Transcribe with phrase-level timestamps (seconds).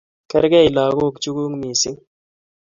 [0.29, 2.01] Kergei lagok chu kuk missing'